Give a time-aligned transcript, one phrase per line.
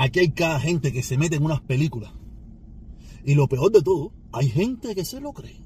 [0.00, 2.12] Aquí hay cada gente que se mete en unas películas.
[3.24, 5.60] Y lo peor de todo, hay gente que se lo cree.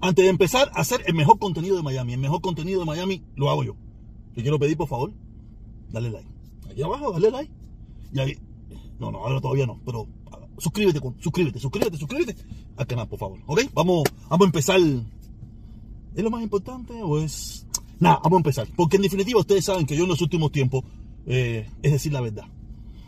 [0.00, 3.22] Antes de empezar a hacer el mejor contenido de Miami, el mejor contenido de Miami
[3.36, 3.76] lo hago yo.
[4.34, 5.12] Te quiero pedir, por favor,
[5.90, 6.28] dale like.
[6.70, 7.52] Aquí abajo, dale like.
[8.10, 8.38] Y ahí,
[8.98, 12.36] no, no, ahora todavía no, pero ah, suscríbete, suscríbete, suscríbete, suscríbete
[12.78, 13.38] al canal, por favor.
[13.46, 13.64] ¿Ok?
[13.74, 14.80] Vamos, vamos a empezar.
[14.80, 17.63] ¿Es lo más importante o es.?
[18.00, 18.68] Nada, vamos a empezar.
[18.76, 20.84] Porque en definitiva, ustedes saben que yo en los últimos tiempos,
[21.26, 22.44] eh, es decir la verdad,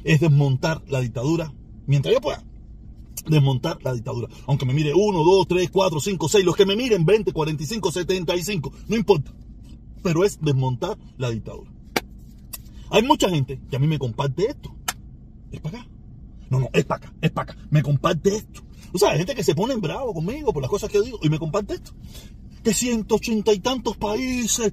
[0.05, 1.53] es desmontar la dictadura
[1.87, 2.45] mientras yo pueda
[3.29, 4.29] desmontar la dictadura.
[4.47, 7.93] Aunque me mire 1, 2, 3, 4, 5, 6, los que me miren 20, 45,
[7.93, 9.33] 75, no importa.
[10.03, 11.71] Pero es desmontar la dictadura.
[12.91, 14.75] Hay mucha gente que a mí me comparte esto.
[15.51, 15.89] Es para acá.
[16.51, 17.63] No, no, es para acá, es para acá.
[17.71, 18.63] Me comparte esto.
[18.93, 21.03] O sea, hay gente que se pone en bravo conmigo por las cosas que yo
[21.03, 21.93] digo y me comparte esto.
[22.67, 24.73] Que 180 y tantos países.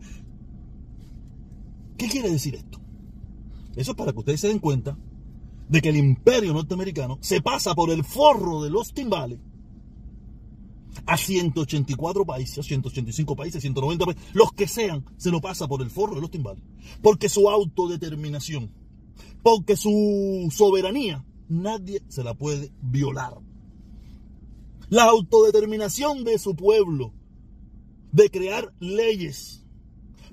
[1.96, 2.82] ¿Qué quiere decir esto?
[3.76, 4.98] Eso es para que ustedes se den cuenta
[5.70, 9.38] de que el imperio norteamericano se pasa por el forro de los timbales
[11.06, 15.92] a 184 países, 185 países, 190 países, los que sean, se lo pasa por el
[15.92, 16.64] forro de los timbales.
[17.04, 18.72] Porque su autodeterminación,
[19.44, 23.36] porque su soberanía, nadie se la puede violar.
[24.90, 27.14] La autodeterminación de su pueblo,
[28.14, 29.66] de crear leyes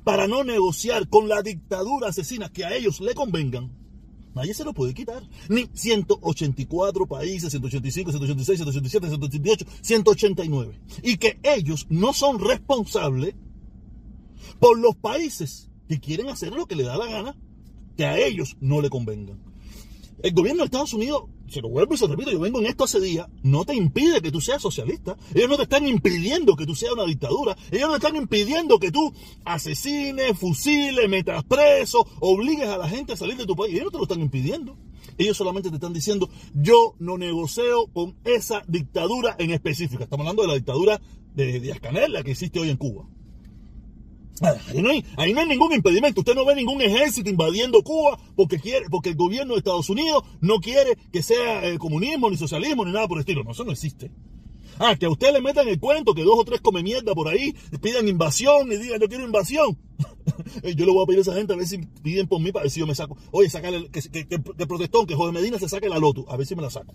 [0.04, 3.72] para no negociar con la dictadura asesina que a ellos le convengan,
[4.34, 5.22] Nadie se lo puede quitar.
[5.48, 10.80] Ni 184 países, 185, 186, 187, 188, 189.
[11.02, 13.34] Y que ellos no son responsables
[14.60, 17.36] por los países que quieren hacer lo que le da la gana,
[17.96, 19.40] que a ellos no le convengan.
[20.22, 22.66] El gobierno de Estados Unidos, se lo vuelvo y se lo repito, yo vengo en
[22.66, 25.16] esto hace días, no te impide que tú seas socialista.
[25.34, 27.56] Ellos no te están impidiendo que tú seas una dictadura.
[27.70, 29.12] Ellos no te están impidiendo que tú
[29.44, 33.74] asesines, fusiles, metas preso, obligues a la gente a salir de tu país.
[33.74, 34.76] Ellos no te lo están impidiendo.
[35.16, 40.04] Ellos solamente te están diciendo, yo no negocio con esa dictadura en específica.
[40.04, 41.00] Estamos hablando de la dictadura
[41.34, 43.06] de Díaz Canel, la que existe hoy en Cuba.
[44.40, 46.20] Ahí no, hay, ningún impedimento.
[46.20, 50.24] Usted no ve ningún ejército invadiendo Cuba porque quiere, porque el gobierno de Estados Unidos
[50.40, 53.44] no quiere que sea el comunismo, ni socialismo, ni nada por el estilo.
[53.44, 54.10] No, eso no existe.
[54.78, 57.28] Ah, que a usted le metan el cuento que dos o tres come mierda por
[57.28, 59.76] ahí, pidan invasión y digan yo quiero invasión.
[60.74, 62.62] yo le voy a pedir a esa gente a ver si piden por mí para
[62.62, 63.18] ver si yo me saco.
[63.30, 66.36] Oye, sacarle, que, que, que, que protestón, que José Medina se saque la loto, a
[66.38, 66.94] ver si me la saco.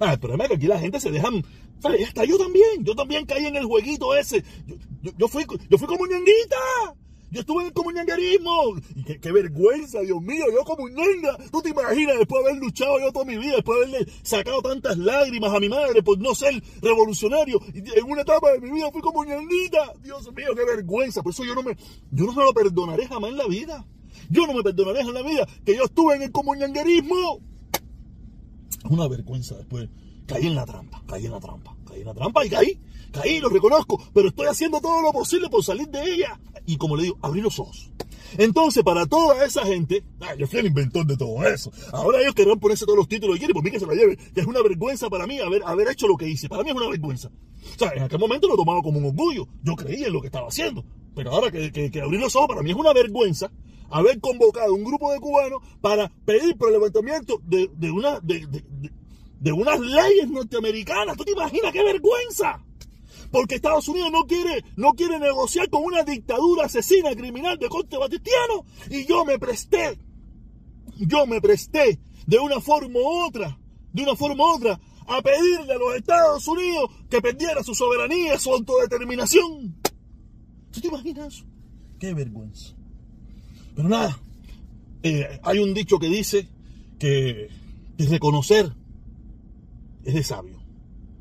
[0.00, 1.44] Ah, el problema es que aquí la gente se dejan.
[1.82, 2.84] Hasta yo también.
[2.84, 4.44] Yo también caí en el jueguito ese.
[5.16, 6.56] Yo, fui, yo fui como ñanguita.
[7.34, 8.76] Yo estuve en el comunangarismo.
[8.94, 10.44] Y qué, vergüenza, Dios mío.
[10.52, 11.36] Yo como ñanga.
[11.50, 14.62] Tú te imaginas después de haber luchado yo toda mi vida, después de haberle sacado
[14.62, 17.60] tantas lágrimas a mi madre por no ser revolucionario.
[17.74, 19.94] En una etapa de mi vida fui como ñanguita.
[20.00, 21.24] Dios mío, qué vergüenza.
[21.24, 21.76] Por eso yo no me,
[22.12, 23.84] yo no me lo perdonaré jamás en la vida.
[24.30, 27.40] Yo no me perdonaré en la vida que yo estuve en el comunangarismo.
[28.84, 29.88] Es una vergüenza después.
[30.26, 32.80] Caí en la trampa, caí en la trampa, caí en la trampa y caí,
[33.12, 36.40] caí, lo reconozco, pero estoy haciendo todo lo posible por salir de ella.
[36.66, 37.90] Y como le digo, abrí los ojos.
[38.38, 41.70] Entonces, para toda esa gente, ah, yo fui el inventor de todo eso.
[41.92, 44.18] Ahora ellos querrán ponerse todos los títulos que quieren, por mí que se lo lleven.
[44.34, 46.48] Es una vergüenza para mí haber, haber hecho lo que hice.
[46.48, 47.28] Para mí es una vergüenza.
[47.28, 49.46] O sea, en aquel momento lo tomaba como un orgullo.
[49.62, 50.84] Yo creía en lo que estaba haciendo.
[51.14, 53.52] Pero ahora que, que, que abrí los ojos, para mí es una vergüenza
[53.90, 58.46] haber convocado un grupo de cubanos para pedir por el levantamiento de, de una, de,
[59.44, 61.18] de unas leyes norteamericanas.
[61.18, 62.64] ¿Tú te imaginas qué vergüenza?
[63.30, 67.98] Porque Estados Unidos no quiere, no quiere negociar con una dictadura asesina criminal de corte
[67.98, 68.64] batistiano.
[68.88, 69.98] Y yo me presté,
[70.96, 73.58] yo me presté de una forma u otra,
[73.92, 78.38] de una forma u otra, a pedirle a los Estados Unidos que perdiera su soberanía,
[78.38, 79.76] su autodeterminación.
[80.70, 81.44] ¿Tú te imaginas eso?
[81.98, 82.74] Qué vergüenza.
[83.76, 84.18] Pero nada,
[85.02, 86.48] eh, hay un dicho que dice
[86.98, 87.50] que,
[87.98, 88.72] que reconocer
[90.04, 90.58] es de sabio.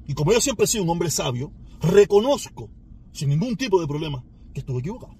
[0.07, 1.51] Y como yo siempre he sido un hombre sabio,
[1.81, 2.69] reconozco,
[3.11, 4.23] sin ningún tipo de problema,
[4.53, 5.15] que estuve equivocado.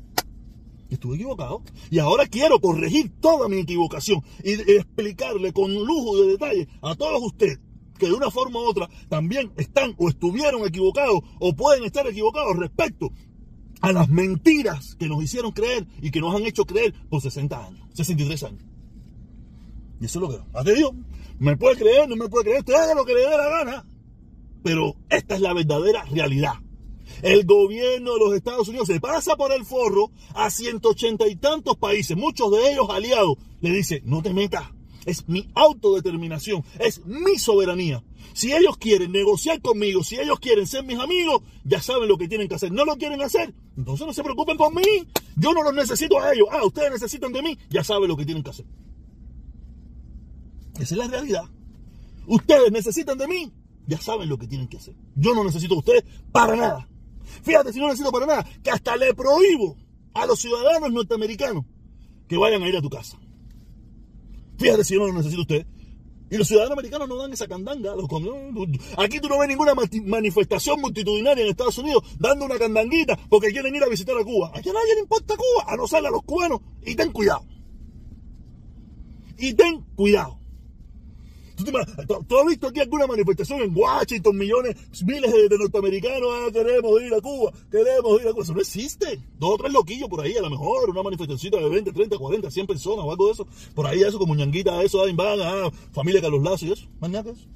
[0.87, 1.63] Que estuve equivocado.
[1.89, 7.21] Y ahora quiero corregir toda mi equivocación y explicarle con lujo de detalle a todos
[7.23, 7.59] ustedes
[7.97, 12.57] que de una forma u otra también están o estuvieron equivocados o pueden estar equivocados
[12.57, 13.11] respecto
[13.81, 17.65] a las mentiras que nos hicieron creer y que nos han hecho creer por 60
[17.65, 18.72] años, 63 años.
[20.03, 20.91] Y eso es lo que a Dios.
[21.39, 23.85] Me puede creer, no me puede creer, usted haga lo que le dé la gana.
[24.61, 26.55] Pero esta es la verdadera realidad.
[27.21, 31.77] El gobierno de los Estados Unidos se pasa por el forro a 180 y tantos
[31.77, 33.37] países, muchos de ellos aliados.
[33.61, 34.65] Le dice, no te metas,
[35.05, 38.03] es mi autodeterminación, es mi soberanía.
[38.33, 42.27] Si ellos quieren negociar conmigo, si ellos quieren ser mis amigos, ya saben lo que
[42.27, 42.73] tienen que hacer.
[42.73, 45.07] No lo quieren hacer, entonces no se preocupen por mí.
[45.37, 46.49] Yo no los necesito a ellos.
[46.51, 48.65] Ah, ustedes necesitan de mí, ya saben lo que tienen que hacer.
[50.75, 51.43] Esa es la realidad.
[52.27, 53.53] Ustedes necesitan de mí,
[53.87, 54.95] ya saben lo que tienen que hacer.
[55.15, 56.87] Yo no necesito de ustedes para nada.
[57.43, 59.77] Fíjate, si no necesito para nada, que hasta le prohíbo
[60.13, 61.65] a los ciudadanos norteamericanos
[62.27, 63.17] que vayan a ir a tu casa.
[64.57, 65.65] Fíjate si yo no lo necesito usted.
[66.29, 67.93] Y los ciudadanos americanos no dan esa candanga.
[68.97, 69.73] Aquí tú no ves ninguna
[70.05, 74.51] manifestación multitudinaria en Estados Unidos dando una candanguita porque quieren ir a visitar a Cuba.
[74.55, 76.61] Aquí a nadie le importa Cuba, a no ser a los cubanos.
[76.83, 77.45] Y ten cuidado.
[79.37, 80.39] Y ten cuidado.
[81.55, 84.37] ¿Tú, has visto aquí alguna manifestación en Washington?
[84.37, 88.43] Millones, miles de, norteamericanos, ah, queremos ir a Cuba, queremos ir a Cuba.
[88.43, 89.19] Eso no existe.
[89.37, 92.51] Dos o tres loquillos por ahí, a lo mejor, una manifestación de 20, 30, 40,
[92.51, 93.47] 100 personas o algo de eso.
[93.75, 96.87] Por ahí eso, como ñanguita, eso, ahí van, ah, familia Carlos Lazo y eso.
[96.99, 97.47] Más nada eso.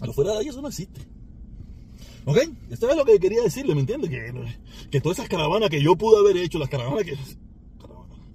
[0.00, 1.00] Pero fuera de ahí eso no existe.
[2.24, 2.38] ¿Ok?
[2.70, 4.10] Esto es lo que quería decirle, ¿me entiendes?
[4.10, 4.32] Que,
[4.90, 7.16] que todas esas caravanas que yo pude haber hecho, las caravanas que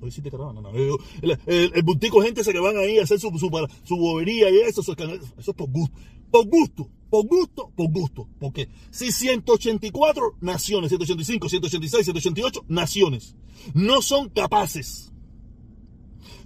[0.02, 0.70] Hoy sí te caravana, no.
[0.70, 0.98] El,
[1.46, 3.50] el, el bultico gente ese que van ahí a hacer su, su,
[3.84, 5.98] su bobería y eso, eso, eso es por gusto.
[6.32, 8.28] Por gusto, por gusto, por gusto.
[8.40, 13.36] Porque si 184 naciones, 185, 186, 188 naciones
[13.74, 15.12] no son capaces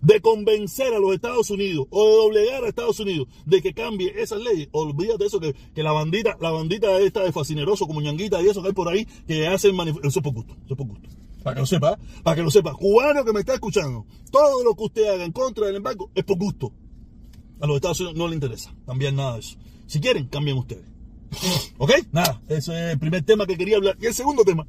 [0.01, 4.11] de convencer a los Estados Unidos o de doblegar a Estados Unidos de que cambie
[4.21, 8.01] esas leyes, olvídate de eso, que, que la bandita, la bandita esta de fascineroso como
[8.01, 10.11] ñanguita y eso que hay por ahí, que hacen manifestaciones.
[10.11, 11.09] Eso es por gusto, eso es por gusto.
[11.43, 12.73] Para que lo sepa, para que lo sepa.
[12.73, 16.23] Cubano que me está escuchando, todo lo que usted haga en contra del embargo es
[16.23, 16.71] por gusto.
[17.59, 19.57] A los Estados Unidos no le interesa cambiar nada de eso.
[19.87, 20.85] Si quieren, cambien ustedes.
[21.77, 21.91] ¿Ok?
[22.11, 23.97] Nada, ese es el primer tema que quería hablar.
[24.01, 24.67] Y el segundo tema,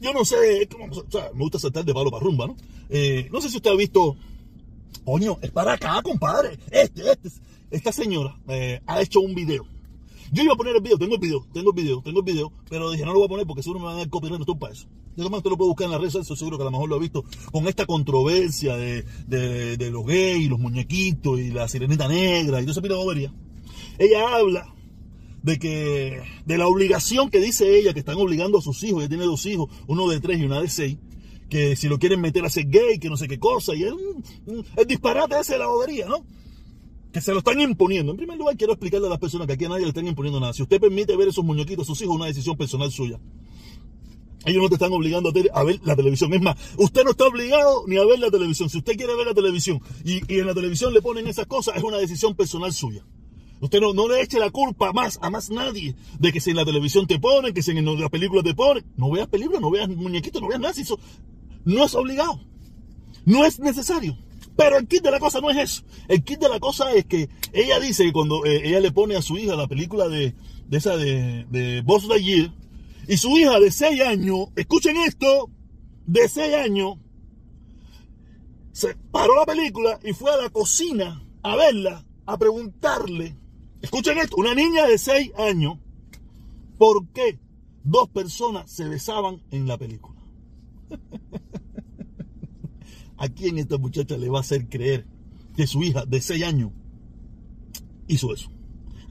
[0.00, 2.56] yo no sé, o sea, me gusta saltar de palo para rumba, ¿no?
[2.88, 4.16] Eh, no sé si usted ha visto,
[5.04, 6.58] coño, es para acá, compadre.
[6.70, 7.30] Este, este,
[7.70, 9.66] esta señora eh, ha hecho un video
[10.30, 12.52] yo iba a poner el video, tengo el video, tengo el video, tengo el video,
[12.68, 14.58] pero dije no lo voy a poner porque seguro me van a dar copyright, no
[14.58, 14.86] para eso.
[15.18, 16.88] De todas usted lo puede buscar en las redes sociales, seguro que a lo mejor
[16.88, 22.06] lo ha visto, con esta controversia de, de, los gays, los muñequitos y la sirenita
[22.06, 23.34] negra y todo ese de bobería.
[23.98, 24.72] Ella habla
[25.42, 29.08] de que, de la obligación que dice ella, que están obligando a sus hijos, ella
[29.08, 30.98] tiene dos hijos, uno de tres y una de seis,
[31.50, 33.92] que si lo quieren meter a ser gay, que no sé qué cosa, y es
[34.76, 36.24] el disparate ese de la bobería, ¿no?
[37.12, 38.12] que se lo están imponiendo.
[38.12, 40.38] En primer lugar, quiero explicarle a las personas que aquí a nadie le están imponiendo
[40.38, 40.52] nada.
[40.52, 43.18] Si usted permite ver esos muñequitos a sus hijos, una decisión personal suya.
[44.44, 46.32] Ellos no te están obligando a, ver la televisión.
[46.32, 48.70] Es más, usted no está obligado ni a ver la televisión.
[48.70, 51.82] Si usted quiere ver la televisión y, en la televisión le ponen esas cosas, es
[51.82, 53.04] una decisión personal suya.
[53.60, 56.64] Usted no, le eche la culpa más, a más nadie de que si en la
[56.64, 58.84] televisión te ponen, que si en la película te ponen.
[58.96, 60.74] No veas películas, no veas muñequitos, no veas nada.
[60.76, 60.98] Eso
[61.64, 62.40] no es obligado.
[63.24, 64.16] No es necesario.
[64.56, 65.82] Pero el kit de la cosa no es eso.
[66.06, 69.16] El kit de la cosa es que ella dice que cuando eh, ella le pone
[69.16, 70.34] a su hija la película de,
[70.66, 72.52] de esa de, de Boss Lightyear,
[73.08, 75.50] y su hija de 6 años, escuchen esto,
[76.06, 76.98] de 6 años,
[78.70, 83.34] se paró la película y fue a la cocina a verla, a preguntarle,
[83.80, 85.78] escuchen esto, una niña de 6 años,
[86.76, 87.38] ¿por qué
[87.82, 90.20] dos personas se besaban en la película?
[93.16, 95.06] ¿A quién esta muchacha le va a hacer creer
[95.56, 96.72] que su hija de 6 años
[98.06, 98.50] hizo eso?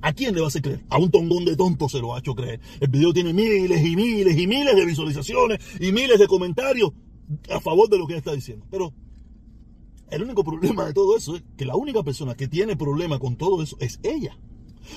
[0.01, 0.83] ¿A quién le va a hacer creer?
[0.89, 2.59] A un tongón de tonto se lo ha hecho creer.
[2.79, 6.91] El video tiene miles y miles y miles de visualizaciones y miles de comentarios
[7.49, 8.65] a favor de lo que ella está diciendo.
[8.69, 8.93] Pero
[10.10, 13.36] el único problema de todo eso es que la única persona que tiene problema con
[13.36, 14.38] todo eso es ella.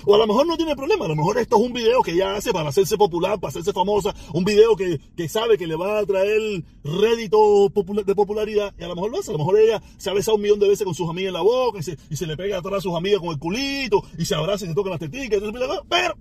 [0.04, 2.12] O a lo mejor no tiene problema, a lo mejor esto es un video que
[2.12, 5.98] ella hace para hacerse popular, para hacerse famosa, un video que, sabe que le va
[5.98, 7.70] a traer rédito
[8.04, 10.36] de popularidad, y a lo mejor lo hace, a lo mejor ella se ha besado
[10.36, 12.36] un millón de veces con sus amigas en la boca, y se, y se le
[12.36, 15.40] pega a sus amigas con el culito, y se abraza y se toca las teticas,
[15.88, 16.16] pero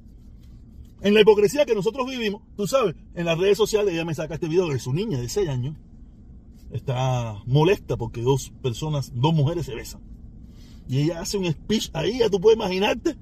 [1.02, 4.34] en la hipocresía que nosotros vivimos, tú sabes, en las redes sociales ella me saca
[4.34, 5.76] este video de su niña de 6 años,
[6.72, 10.02] está molesta porque dos personas, dos mujeres se besan.
[10.88, 13.16] Y ella hace un speech ahí, ya tú puedes imaginarte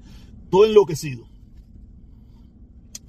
[0.50, 1.26] todo enloquecido.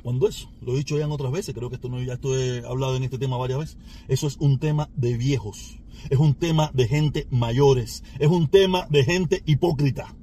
[0.04, 2.64] Cuando eso, lo he dicho ya en otras veces, creo que esto no, ya estoy
[2.66, 3.78] hablado en este tema varias veces,
[4.08, 5.78] eso es un tema de viejos,
[6.10, 10.16] es un tema de gente mayores, es un tema de gente hipócrita,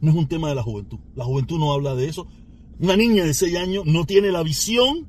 [0.00, 0.98] no es un tema de la juventud.
[1.14, 2.26] La juventud no habla de eso.
[2.80, 5.06] Una niña de 6 años no tiene la visión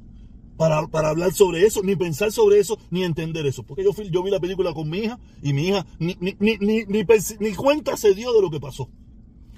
[0.55, 3.63] para, para, hablar sobre eso, ni pensar sobre eso, ni entender eso.
[3.63, 7.53] Porque yo, vi la película con mi hija y mi hija ni, ni, ni, ni
[7.55, 8.87] cuenta se dio de lo que pasó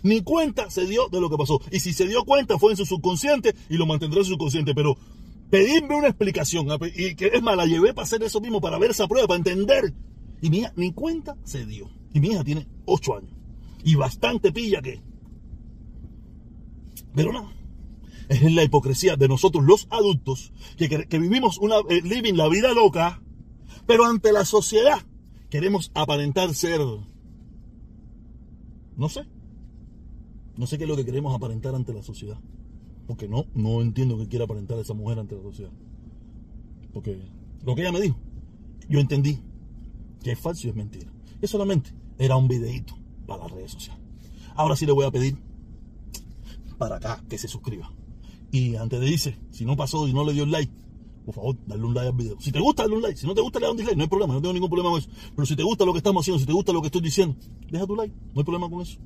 [0.06, 1.60] ni cuenta se dio de lo que pasó.
[1.72, 4.76] Y si se dio cuenta fue en su subconsciente y lo mantendrá en su subconsciente.
[4.76, 4.96] Pero
[5.50, 8.92] pedirme una explicación, y que es más, la llevé para hacer eso mismo, para ver
[8.92, 9.94] esa prueba, para entender.
[10.44, 11.90] Y mira, ni cuenta se dio.
[12.14, 13.32] Y mi hija tiene 8 años.
[13.84, 15.02] Y bastante pilla que.
[17.16, 17.52] Pero no.
[18.30, 22.74] Es la hipocresía de nosotros los adultos que, que vivimos una eh, living la vida
[22.74, 23.22] loca,
[23.88, 25.00] pero ante la sociedad
[25.50, 26.82] queremos aparentar ser
[28.98, 29.26] no sé.
[30.58, 32.40] No sé qué es lo que queremos aparentar ante la sociedad.
[33.08, 35.72] Porque no, no entiendo qué quiere aparentar esa mujer ante la sociedad.
[36.94, 37.20] Porque
[37.64, 38.18] lo que ella me dijo,
[38.90, 39.40] yo entendí
[40.24, 41.12] que es falso y es mentira.
[41.42, 42.96] Y solamente era un videito
[43.28, 44.02] para las redes sociales.
[44.56, 45.38] Ahora sí le voy a pedir
[46.78, 47.92] para acá que se suscriba.
[48.52, 50.72] Y antes de irse, si no pasó y no le dio el like,
[51.26, 52.40] por favor, dale un like al video.
[52.40, 53.18] Si te gusta, dale un like.
[53.18, 53.98] Si no te gusta, le da un dislike.
[53.98, 55.10] No hay problema, no tengo ningún problema con eso.
[55.36, 57.36] Pero si te gusta lo que estamos haciendo, si te gusta lo que estoy diciendo,
[57.70, 58.14] deja tu like.
[58.34, 59.00] No hay problema con eso.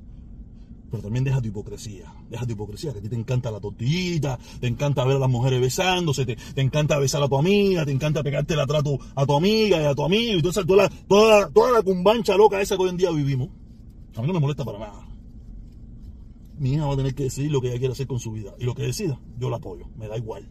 [0.90, 2.12] Pero también deja tu hipocresía.
[2.28, 5.30] Deja tu hipocresía, que a ti te encanta la tortillita, te encanta ver a las
[5.30, 9.34] mujeres besándose, te, encanta besar a tu amiga, te encanta pegarte la trato a tu
[9.34, 12.82] amiga y a tu amigo y toda, toda, toda, toda la cumbancha loca esa que
[12.82, 13.48] hoy en día vivimos.
[14.16, 15.06] A mí no me molesta para nada.
[16.58, 18.52] Mi hija va a tener que decidir lo que ella quiere hacer con su vida.
[18.58, 19.86] Y lo que decida, yo la apoyo.
[19.96, 20.46] Me da igual.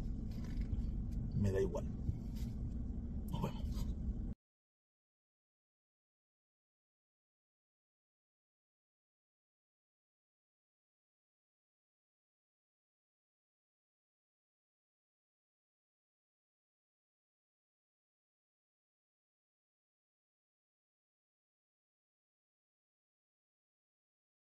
[1.40, 1.86] Me da igual.